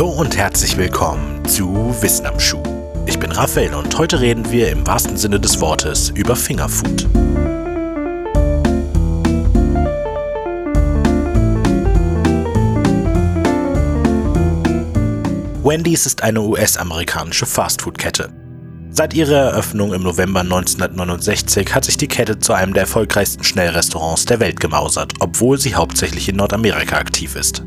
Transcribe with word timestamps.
Hallo 0.00 0.12
und 0.12 0.34
herzlich 0.34 0.78
willkommen 0.78 1.44
zu 1.46 1.94
Wissen 2.00 2.24
am 2.24 2.40
Schuh. 2.40 2.62
Ich 3.04 3.18
bin 3.18 3.30
Raphael 3.32 3.74
und 3.74 3.98
heute 3.98 4.18
reden 4.18 4.50
wir 4.50 4.70
im 4.70 4.86
wahrsten 4.86 5.18
Sinne 5.18 5.38
des 5.38 5.60
Wortes 5.60 6.08
über 6.08 6.34
Fingerfood. 6.34 7.06
Wendy's 15.62 16.06
ist 16.06 16.22
eine 16.22 16.40
US-amerikanische 16.40 17.44
Fastfood-Kette. 17.44 18.32
Seit 18.88 19.12
ihrer 19.12 19.50
Eröffnung 19.50 19.92
im 19.92 20.02
November 20.02 20.40
1969 20.40 21.74
hat 21.74 21.84
sich 21.84 21.98
die 21.98 22.08
Kette 22.08 22.38
zu 22.38 22.54
einem 22.54 22.72
der 22.72 22.84
erfolgreichsten 22.84 23.44
Schnellrestaurants 23.44 24.24
der 24.24 24.40
Welt 24.40 24.60
gemausert, 24.60 25.12
obwohl 25.20 25.58
sie 25.58 25.74
hauptsächlich 25.74 26.26
in 26.30 26.36
Nordamerika 26.36 26.96
aktiv 26.96 27.36
ist. 27.36 27.62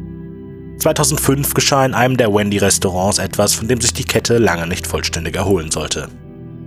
2005 0.79 1.53
geschah 1.53 1.85
in 1.85 1.93
einem 1.93 2.17
der 2.17 2.33
Wendy-Restaurants 2.33 3.19
etwas, 3.19 3.53
von 3.53 3.67
dem 3.67 3.79
sich 3.79 3.93
die 3.93 4.03
Kette 4.03 4.37
lange 4.37 4.67
nicht 4.67 4.87
vollständig 4.87 5.35
erholen 5.35 5.71
sollte. 5.71 6.09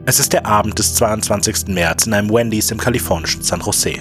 Es 0.06 0.20
ist 0.20 0.32
der 0.32 0.46
Abend 0.46 0.79
des 0.79 0.95
22. 0.95 1.69
März 1.69 2.06
in 2.06 2.15
einem 2.15 2.30
Wendy's 2.30 2.70
im 2.70 2.79
kalifornischen 2.79 3.42
San 3.42 3.60
Jose. 3.60 3.95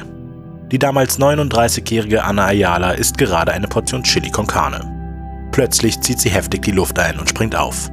Die 0.71 0.79
damals 0.79 1.19
39-jährige 1.19 2.23
Anna 2.23 2.45
Ayala 2.45 2.91
isst 2.91 3.17
gerade 3.17 3.51
eine 3.51 3.67
Portion 3.67 4.03
Chili 4.03 4.29
con 4.29 4.47
Carne. 4.47 5.49
Plötzlich 5.51 5.99
zieht 6.01 6.19
sie 6.19 6.29
heftig 6.29 6.63
die 6.63 6.71
Luft 6.71 6.99
ein 6.99 7.19
und 7.19 7.29
springt 7.29 7.55
auf. 7.55 7.89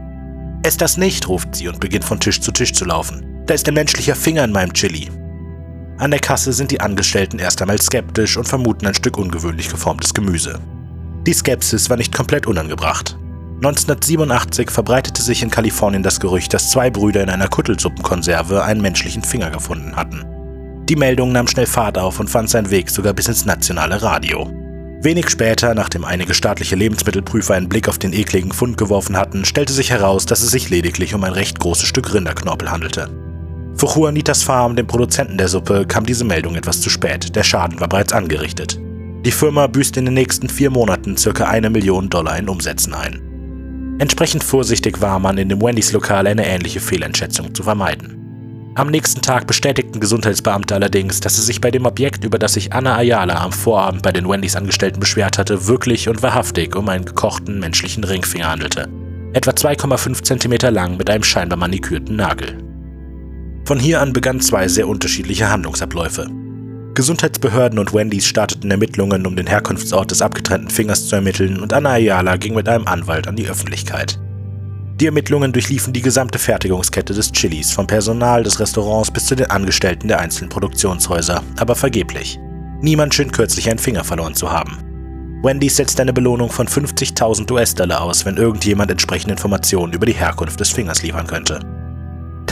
Ess 0.63 0.77
das 0.77 0.97
nicht, 0.97 1.29
ruft 1.29 1.55
sie 1.55 1.69
und 1.69 1.80
beginnt 1.80 2.05
von 2.05 2.21
Tisch 2.21 2.41
zu 2.41 2.52
Tisch 2.52 2.73
zu 2.73 2.85
laufen. 2.85 3.43
Da 3.47 3.55
ist 3.55 3.66
ein 3.66 3.74
menschlicher 3.74 4.15
Finger 4.15 4.45
in 4.45 4.52
meinem 4.52 4.73
Chili. 4.73 5.09
An 5.99 6.10
der 6.10 6.21
Kasse 6.21 6.52
sind 6.52 6.71
die 6.71 6.80
Angestellten 6.80 7.38
erst 7.38 7.63
einmal 7.63 7.80
skeptisch 7.80 8.37
und 8.37 8.49
vermuten 8.49 8.87
ein 8.87 8.95
Stück 8.95 9.19
ungewöhnlich 9.19 9.69
geformtes 9.69 10.15
Gemüse. 10.15 10.59
Die 11.27 11.35
Skepsis 11.35 11.89
war 11.89 11.97
nicht 11.97 12.15
komplett 12.15 12.46
unangebracht. 12.46 13.16
1987 13.57 14.71
verbreitete 14.73 15.23
sich 15.23 15.41
in 15.41 15.51
Kalifornien 15.51 16.02
das 16.02 16.19
Gerücht, 16.19 16.52
dass 16.52 16.71
zwei 16.71 16.91
Brüder 16.91 17.23
in 17.23 17.30
einer 17.30 17.46
Kuttelsuppenkonserve 17.46 18.65
einen 18.65 18.80
menschlichen 18.80 19.23
Finger 19.23 19.51
gefunden 19.51 19.95
hatten. 19.95 20.24
Die 20.88 20.96
Meldung 20.96 21.30
nahm 21.30 21.46
schnell 21.46 21.66
Fahrt 21.66 21.96
auf 21.96 22.19
und 22.19 22.29
fand 22.29 22.51
seinen 22.51 22.71
Weg 22.71 22.91
sogar 22.91 23.13
bis 23.13 23.29
ins 23.29 23.45
nationale 23.45 24.02
Radio. 24.02 24.51
Wenig 25.01 25.30
später, 25.30 25.74
nachdem 25.74 26.05
einige 26.05 26.35
staatliche 26.35 26.74
Lebensmittelprüfer 26.74 27.55
einen 27.55 27.68
Blick 27.68 27.89
auf 27.89 27.99
den 27.99 28.13
ekligen 28.13 28.51
Fund 28.51 28.77
geworfen 28.77 29.16
hatten, 29.16 29.45
stellte 29.45 29.73
sich 29.73 29.91
heraus, 29.91 30.27
dass 30.27 30.43
es 30.43 30.51
sich 30.51 30.71
lediglich 30.71 31.15
um 31.15 31.23
ein 31.23 31.33
recht 31.33 31.61
großes 31.61 31.87
Stück 31.87 32.13
Rinderknorpel 32.13 32.68
handelte. 32.68 33.09
Für 33.77 33.87
Juanitas 33.87 34.43
Farm, 34.43 34.74
dem 34.74 34.89
Produzenten 34.89 35.39
der 35.39 35.49
Suppe, 35.49 35.87
kam 35.87 36.05
diese 36.05 36.24
Meldung 36.24 36.57
etwas 36.57 36.80
zu 36.80 36.91
spät. 36.91 37.35
Der 37.37 37.45
Schaden 37.45 37.79
war 37.79 37.89
bereits 37.89 38.13
angerichtet. 38.13 38.80
Die 39.24 39.30
Firma 39.30 39.68
büßt 39.68 39.96
in 39.98 40.06
den 40.06 40.15
nächsten 40.15 40.48
vier 40.48 40.70
Monaten 40.70 41.15
ca. 41.15 41.45
eine 41.45 41.70
Million 41.70 42.10
Dollar 42.10 42.37
in 42.38 42.48
Umsätzen 42.48 42.92
ein. 42.92 43.96
Entsprechend 44.01 44.42
vorsichtig 44.42 45.01
war 45.01 45.20
man, 45.20 45.38
in 45.38 45.48
dem 45.48 45.62
Wendys-Lokal 45.62 46.26
eine 46.26 46.45
ähnliche 46.45 46.80
Fehleinschätzung 46.80 47.54
zu 47.54 47.62
vermeiden. 47.62 48.18
Am 48.74 48.90
nächsten 48.90 49.20
Tag 49.20 49.46
bestätigten 49.46 50.00
Gesundheitsbeamte 50.00 50.74
allerdings, 50.74 51.20
dass 51.20 51.38
es 51.38 51.46
sich 51.46 51.60
bei 51.60 51.70
dem 51.70 51.87
Objekt, 51.87 52.24
über 52.24 52.38
das 52.38 52.54
sich 52.54 52.73
Anna 52.73 52.96
Ayala 52.96 53.45
am 53.45 53.52
Vorabend 53.52 54.02
bei 54.02 54.10
den 54.10 54.28
Wendys 54.28 54.56
Angestellten 54.56 54.98
beschwert 54.98 55.38
hatte, 55.38 55.68
wirklich 55.68 56.09
und 56.09 56.23
wahrhaftig 56.23 56.74
um 56.74 56.88
einen 56.88 57.04
gekochten 57.04 57.60
menschlichen 57.60 58.02
Ringfinger 58.02 58.50
handelte. 58.50 58.88
Etwa 59.34 59.52
2,5 59.52 60.23
cm 60.24 60.74
lang 60.74 60.96
mit 60.96 61.09
einem 61.09 61.23
scheinbar 61.23 61.59
manikürten 61.59 62.16
Nagel. 62.16 62.59
Von 63.66 63.78
hier 63.78 64.00
an 64.00 64.12
begannen 64.12 64.41
zwei 64.41 64.66
sehr 64.66 64.88
unterschiedliche 64.88 65.48
Handlungsabläufe. 65.48 66.28
Gesundheitsbehörden 66.94 67.78
und 67.78 67.94
Wendys 67.94 68.26
starteten 68.26 68.71
Ermittlungen, 68.71 69.26
um 69.26 69.34
den 69.34 69.47
Herkunftsort 69.47 70.10
des 70.10 70.21
abgetrennten 70.21 70.69
Fingers 70.69 71.09
zu 71.09 71.16
ermitteln, 71.16 71.60
und 71.60 71.72
Anna 71.72 71.93
Ayala 71.93 72.37
ging 72.37 72.54
mit 72.54 72.69
einem 72.69 72.87
Anwalt 72.87 73.26
an 73.26 73.37
die 73.37 73.49
Öffentlichkeit. 73.49 74.19
Die 75.00 75.06
Ermittlungen 75.06 75.53
durchliefen 75.53 75.93
die 75.93 76.03
gesamte 76.03 76.39
Fertigungskette 76.39 77.15
des 77.15 77.33
Chilis, 77.33 77.72
vom 77.72 77.87
Personal 77.87 78.43
des 78.43 78.61
Restaurants 78.61 79.11
bis 79.11 79.27
zu 79.27 79.34
den 79.34 79.50
Angestellten 79.50 80.09
der 80.09 80.21
einzelnen 80.21 80.50
Produktionshäuser, 80.50 81.43
aber 81.56 81.75
vergeblich. 81.75 82.39
Niemand 82.83 83.15
schien 83.15 83.33
kürzlich 83.33 83.71
einen 83.71 83.78
Finger 83.78 84.05
verloren 84.05 84.34
zu 84.34 84.53
haben. 84.53 84.78
Wendy's 85.43 85.77
setzt 85.77 85.99
eine 85.99 86.12
Belohnung 86.12 86.50
von 86.50 86.69
50.000 86.69 87.50
US-Dollar 87.50 88.03
aus, 88.03 88.25
wenn 88.25 88.37
irgendjemand 88.37 88.91
entsprechende 88.91 89.33
Informationen 89.33 89.93
über 89.93 90.06
die 90.06 90.12
Herkunft 90.12 90.61
des 90.61 90.71
Fingers 90.71 91.03
liefern 91.03 91.27
könnte. 91.27 91.59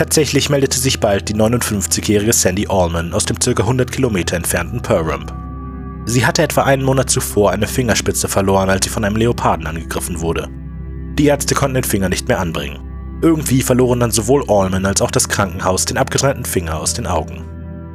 Tatsächlich 0.00 0.49
meldete 0.49 0.81
sich 0.81 0.99
bald 0.99 1.28
die 1.28 1.34
59-jährige 1.34 2.33
Sandy 2.33 2.66
Allman 2.71 3.12
aus 3.12 3.27
dem 3.27 3.38
ca. 3.38 3.50
100 3.50 3.93
Kilometer 3.93 4.34
entfernten 4.34 4.81
Purrump. 4.81 5.31
Sie 6.06 6.25
hatte 6.25 6.43
etwa 6.43 6.62
einen 6.62 6.84
Monat 6.84 7.11
zuvor 7.11 7.50
eine 7.50 7.66
Fingerspitze 7.66 8.27
verloren, 8.27 8.71
als 8.71 8.87
sie 8.87 8.91
von 8.91 9.05
einem 9.05 9.16
Leoparden 9.16 9.66
angegriffen 9.66 10.22
wurde. 10.22 10.49
Die 11.19 11.27
Ärzte 11.27 11.55
konnten 11.55 11.75
den 11.75 11.84
Finger 11.84 12.09
nicht 12.09 12.28
mehr 12.28 12.41
anbringen. 12.41 12.78
Irgendwie 13.21 13.60
verloren 13.60 14.00
dann 14.00 14.10
sowohl 14.10 14.43
Allman 14.49 14.87
als 14.87 15.03
auch 15.03 15.10
das 15.10 15.28
Krankenhaus 15.28 15.84
den 15.84 15.99
abgetrennten 15.99 16.47
Finger 16.47 16.81
aus 16.81 16.94
den 16.94 17.06
Augen. 17.06 17.44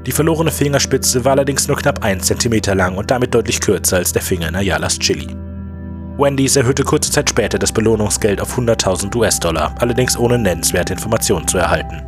Die 0.05 0.11
verlorene 0.11 0.51
Fingerspitze 0.51 1.25
war 1.25 1.31
allerdings 1.31 1.67
nur 1.67 1.77
knapp 1.77 2.03
1 2.03 2.27
cm 2.27 2.77
lang 2.77 2.97
und 2.97 3.09
damit 3.09 3.33
deutlich 3.33 3.61
kürzer 3.61 3.97
als 3.97 4.13
der 4.13 4.21
Finger 4.21 4.49
in 4.49 4.55
Ayalas 4.55 4.99
Chili. 4.99 5.35
Wendy's 6.17 6.55
erhöhte 6.55 6.83
kurze 6.83 7.11
Zeit 7.11 7.29
später 7.29 7.59
das 7.59 7.73
Belohnungsgeld 7.73 8.39
auf 8.39 8.57
100.000 8.57 9.13
US-Dollar, 9.15 9.75
allerdings 9.79 10.17
ohne 10.17 10.37
nennenswerte 10.37 10.93
Informationen 10.93 11.45
zu 11.47 11.57
erhalten. 11.57 12.01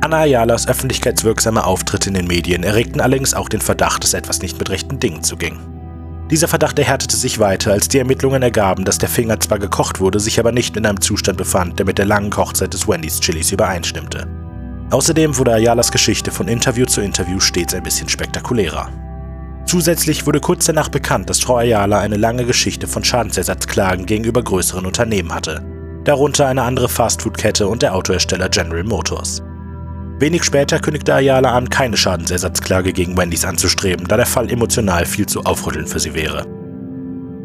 Anna 0.00 0.18
Ayalas 0.18 0.68
öffentlichkeitswirksame 0.68 1.64
Auftritte 1.64 2.08
in 2.08 2.14
den 2.14 2.28
Medien 2.28 2.62
erregten 2.62 3.00
allerdings 3.00 3.34
auch 3.34 3.48
den 3.48 3.60
Verdacht, 3.60 4.04
dass 4.04 4.14
etwas 4.14 4.40
nicht 4.40 4.58
mit 4.58 4.70
rechten 4.70 5.00
Dingen 5.00 5.24
zuging. 5.24 5.58
Dieser 6.30 6.46
Verdacht 6.46 6.78
erhärtete 6.78 7.16
sich 7.16 7.40
weiter, 7.40 7.72
als 7.72 7.88
die 7.88 7.98
Ermittlungen 7.98 8.42
ergaben, 8.42 8.84
dass 8.84 8.98
der 8.98 9.08
Finger 9.08 9.38
zwar 9.40 9.58
gekocht 9.58 10.00
wurde, 10.00 10.20
sich 10.20 10.38
aber 10.38 10.52
nicht 10.52 10.76
in 10.76 10.86
einem 10.86 11.00
Zustand 11.00 11.38
befand, 11.38 11.78
der 11.78 11.86
mit 11.86 11.98
der 11.98 12.06
langen 12.06 12.30
Kochzeit 12.30 12.72
des 12.72 12.86
Wendy's 12.86 13.20
Chilis 13.20 13.50
übereinstimmte. 13.50 14.28
Außerdem 14.90 15.36
wurde 15.36 15.54
Ayalas 15.54 15.90
Geschichte 15.90 16.30
von 16.30 16.48
Interview 16.48 16.86
zu 16.86 17.00
Interview 17.00 17.40
stets 17.40 17.74
ein 17.74 17.82
bisschen 17.82 18.08
spektakulärer. 18.08 18.88
Zusätzlich 19.66 20.26
wurde 20.26 20.40
kurz 20.40 20.66
danach 20.66 20.88
bekannt, 20.88 21.30
dass 21.30 21.40
Frau 21.40 21.56
Ayala 21.56 22.00
eine 22.00 22.16
lange 22.16 22.44
Geschichte 22.44 22.86
von 22.86 23.04
Schadensersatzklagen 23.04 24.06
gegenüber 24.06 24.42
größeren 24.42 24.84
Unternehmen 24.84 25.34
hatte, 25.34 25.62
darunter 26.04 26.46
eine 26.46 26.62
andere 26.62 26.88
Fastfood-Kette 26.88 27.66
und 27.66 27.82
der 27.82 27.94
Autohersteller 27.94 28.48
General 28.48 28.84
Motors. 28.84 29.42
Wenig 30.18 30.44
später 30.44 30.78
kündigte 30.78 31.14
Ayala 31.14 31.52
an, 31.52 31.70
keine 31.70 31.96
Schadensersatzklage 31.96 32.92
gegen 32.92 33.16
Wendys 33.16 33.44
anzustreben, 33.44 34.06
da 34.06 34.16
der 34.16 34.26
Fall 34.26 34.50
emotional 34.50 35.06
viel 35.06 35.26
zu 35.26 35.42
aufrüttelnd 35.44 35.88
für 35.88 36.00
sie 36.00 36.14
wäre. 36.14 36.44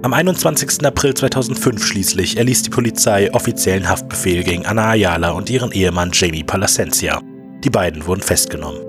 Am 0.03 0.13
21. 0.13 0.85
April 0.85 1.13
2005 1.13 1.83
schließlich 1.83 2.38
erließ 2.38 2.63
die 2.63 2.69
Polizei 2.69 3.33
offiziellen 3.33 3.89
Haftbefehl 3.89 4.44
gegen 4.44 4.66
Anna 4.66 4.89
Ayala 4.89 5.31
und 5.31 5.50
ihren 5.50 5.72
Ehemann 5.72 6.11
Jamie 6.13 6.44
Palacencia. 6.44 7.19
Die 7.63 7.69
beiden 7.69 8.06
wurden 8.06 8.22
festgenommen. 8.22 8.81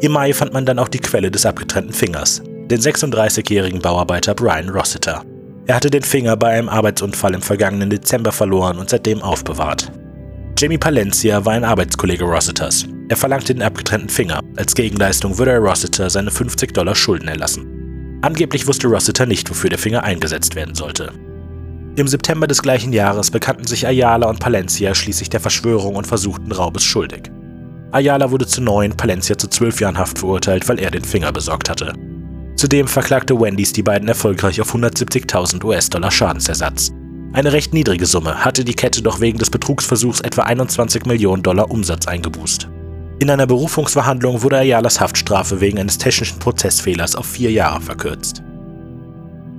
Im 0.00 0.12
Mai 0.12 0.32
fand 0.32 0.52
man 0.52 0.64
dann 0.64 0.78
auch 0.78 0.88
die 0.88 0.98
Quelle 0.98 1.30
des 1.30 1.44
abgetrennten 1.44 1.92
Fingers 1.92 2.42
den 2.70 2.80
36-jährigen 2.80 3.80
Bauarbeiter 3.80 4.34
Brian 4.34 4.70
Rossiter. 4.70 5.22
Er 5.66 5.76
hatte 5.76 5.90
den 5.90 6.02
Finger 6.02 6.36
bei 6.36 6.48
einem 6.48 6.68
Arbeitsunfall 6.68 7.34
im 7.34 7.42
vergangenen 7.42 7.90
Dezember 7.90 8.32
verloren 8.32 8.78
und 8.78 8.90
seitdem 8.90 9.22
aufbewahrt. 9.22 9.92
Jamie 10.58 10.78
Palencia 10.78 11.44
war 11.44 11.54
ein 11.54 11.64
Arbeitskollege 11.64 12.24
Rossiters. 12.24 12.86
Er 13.08 13.16
verlangte 13.16 13.54
den 13.54 13.62
abgetrennten 13.62 14.08
Finger. 14.08 14.40
Als 14.56 14.74
Gegenleistung 14.74 15.36
würde 15.36 15.52
er 15.52 15.58
Rossiter 15.58 16.08
seine 16.08 16.30
50 16.30 16.72
Dollar 16.72 16.94
Schulden 16.94 17.28
erlassen. 17.28 18.20
Angeblich 18.22 18.66
wusste 18.66 18.86
Rossiter 18.86 19.26
nicht, 19.26 19.50
wofür 19.50 19.68
der 19.68 19.78
Finger 19.78 20.04
eingesetzt 20.04 20.54
werden 20.54 20.74
sollte. 20.74 21.12
Im 21.96 22.08
September 22.08 22.46
des 22.46 22.62
gleichen 22.62 22.92
Jahres 22.92 23.30
bekannten 23.30 23.66
sich 23.66 23.86
Ayala 23.86 24.28
und 24.28 24.40
Palencia 24.40 24.94
schließlich 24.94 25.28
der 25.28 25.40
Verschwörung 25.40 25.96
und 25.96 26.06
versuchten 26.06 26.50
Raubes 26.50 26.82
schuldig. 26.82 27.30
Ayala 27.92 28.30
wurde 28.30 28.46
zu 28.46 28.60
neun, 28.60 28.96
Palencia 28.96 29.38
zu 29.38 29.48
zwölf 29.48 29.80
Jahren 29.80 29.98
Haft 29.98 30.18
verurteilt, 30.18 30.68
weil 30.68 30.80
er 30.80 30.90
den 30.90 31.04
Finger 31.04 31.30
besorgt 31.30 31.70
hatte. 31.70 31.92
Zudem 32.56 32.86
verklagte 32.86 33.38
Wendy's 33.38 33.72
die 33.72 33.82
beiden 33.82 34.08
erfolgreich 34.08 34.60
auf 34.60 34.74
170.000 34.74 35.64
US-Dollar 35.64 36.10
Schadensersatz. 36.10 36.92
Eine 37.32 37.52
recht 37.52 37.74
niedrige 37.74 38.06
Summe 38.06 38.44
hatte 38.44 38.64
die 38.64 38.74
Kette 38.74 39.02
doch 39.02 39.20
wegen 39.20 39.38
des 39.38 39.50
Betrugsversuchs 39.50 40.20
etwa 40.20 40.42
21 40.42 41.04
Millionen 41.04 41.42
Dollar 41.42 41.70
Umsatz 41.70 42.06
eingebußt. 42.06 42.68
In 43.18 43.28
einer 43.28 43.46
Berufungsverhandlung 43.46 44.42
wurde 44.42 44.58
Ayalas 44.58 45.00
Haftstrafe 45.00 45.60
wegen 45.60 45.78
eines 45.78 45.98
technischen 45.98 46.38
Prozessfehlers 46.38 47.16
auf 47.16 47.26
vier 47.26 47.50
Jahre 47.50 47.80
verkürzt. 47.80 48.42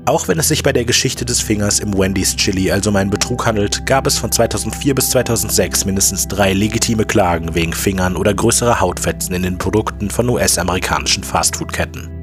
Auch 0.05 0.27
wenn 0.27 0.37
es 0.37 0.47
sich 0.47 0.61
bei 0.61 0.71
der 0.71 0.85
Geschichte 0.85 1.25
des 1.25 1.41
Fingers 1.41 1.79
im 1.79 1.97
Wendy's 1.97 2.35
Chili 2.35 2.71
also 2.71 2.91
um 2.91 2.95
einen 2.95 3.09
Betrug 3.09 3.45
handelt, 3.45 3.85
gab 3.85 4.05
es 4.05 4.17
von 4.17 4.31
2004 4.31 4.93
bis 4.93 5.09
2006 5.09 5.83
mindestens 5.85 6.27
drei 6.27 6.53
legitime 6.53 7.05
Klagen 7.05 7.55
wegen 7.55 7.73
Fingern 7.73 8.15
oder 8.15 8.33
größerer 8.33 8.79
Hautfetzen 8.79 9.33
in 9.33 9.43
den 9.43 9.57
Produkten 9.57 10.09
von 10.11 10.29
US-amerikanischen 10.29 11.23
Fastfood-Ketten. 11.23 12.14